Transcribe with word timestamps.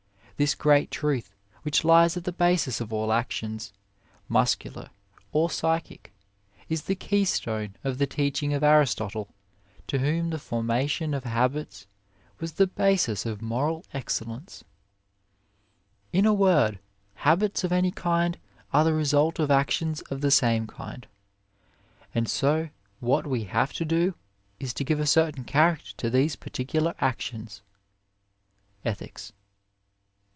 This 0.41 0.55
great 0.55 0.89
truth, 0.89 1.35
which 1.61 1.85
lies 1.85 2.17
at 2.17 2.23
the 2.23 2.31
basis 2.31 2.81
of 2.81 2.91
all 2.91 3.13
actions, 3.13 3.71
muscular 4.27 4.89
or 5.31 5.51
psychic, 5.51 6.11
is 6.67 6.81
the 6.85 6.95
key 6.95 7.25
stone 7.25 7.75
of 7.83 7.99
the 7.99 8.07
teaching 8.07 8.51
of 8.51 8.63
Aris 8.63 8.95
totle, 8.95 9.27
to 9.85 9.99
whom 9.99 10.31
the 10.31 10.39
formation 10.39 11.13
of 11.13 11.25
habits 11.25 11.85
was 12.39 12.53
the 12.53 12.65
basis 12.65 13.23
of 13.23 13.43
moral 13.43 13.81
10 13.81 13.81
OF 13.81 13.85
LIFE 13.85 13.95
excellence. 14.01 14.63
"In 16.11 16.25
a 16.25 16.33
word, 16.33 16.79
habits 17.13 17.63
of 17.63 17.71
any 17.71 17.91
kind 17.91 18.39
are 18.73 18.83
the 18.83 18.95
result 18.95 19.37
of 19.37 19.51
actions 19.51 20.01
of 20.09 20.21
the 20.21 20.31
same 20.31 20.65
kind; 20.65 21.05
and 22.15 22.27
so 22.27 22.69
what 22.99 23.27
we 23.27 23.43
have 23.43 23.73
to 23.73 23.85
do, 23.85 24.15
is 24.59 24.73
to 24.73 24.83
give 24.83 24.99
a 24.99 25.05
certain 25.05 25.43
character 25.43 25.93
to 25.97 26.09
these 26.09 26.35
particular 26.35 26.95
actions" 26.99 27.61
(Ethics). 28.83 29.33